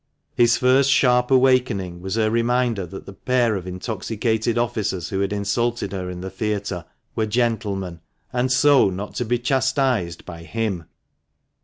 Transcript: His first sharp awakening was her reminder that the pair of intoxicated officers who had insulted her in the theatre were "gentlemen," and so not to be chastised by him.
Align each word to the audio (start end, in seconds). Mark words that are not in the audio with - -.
His 0.33 0.57
first 0.57 0.89
sharp 0.89 1.29
awakening 1.29 2.01
was 2.01 2.15
her 2.15 2.31
reminder 2.31 2.87
that 2.87 3.05
the 3.05 3.13
pair 3.13 3.55
of 3.55 3.67
intoxicated 3.67 4.57
officers 4.57 5.09
who 5.09 5.19
had 5.19 5.31
insulted 5.31 5.91
her 5.91 6.09
in 6.09 6.21
the 6.21 6.31
theatre 6.31 6.85
were 7.15 7.27
"gentlemen," 7.27 8.01
and 8.33 8.51
so 8.51 8.89
not 8.89 9.13
to 9.17 9.25
be 9.25 9.37
chastised 9.37 10.25
by 10.25 10.41
him. 10.41 10.85